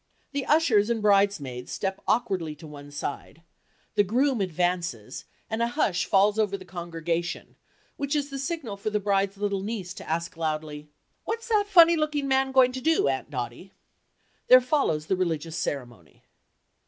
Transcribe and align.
The 0.31 0.47
ushers 0.47 0.89
and 0.89 0.99
bridesmaids 0.99 1.71
step 1.71 2.01
awkwardly 2.07 2.55
to 2.55 2.65
one 2.65 2.89
side; 2.89 3.43
the 3.93 4.03
groom 4.03 4.41
advances 4.41 5.25
and 5.47 5.61
a 5.61 5.67
hush 5.67 6.05
falls 6.05 6.39
over 6.39 6.57
the 6.57 6.65
congregation 6.65 7.55
which 7.97 8.15
is 8.15 8.31
the 8.31 8.39
signal 8.39 8.77
for 8.77 8.89
the 8.89 8.99
bride's 8.99 9.37
little 9.37 9.61
niece 9.61 9.93
to 9.93 10.09
ask 10.09 10.35
loudly, 10.35 10.89
"What's 11.25 11.49
that 11.49 11.67
funny 11.67 11.95
looking 11.95 12.27
man 12.27 12.51
going 12.51 12.71
to 12.71 12.81
do, 12.81 13.07
Aunt 13.09 13.29
Dotty?" 13.29 13.73
Then 14.47 14.61
follows 14.61 15.05
the 15.05 15.15
religious 15.15 15.55
ceremony. 15.55 16.23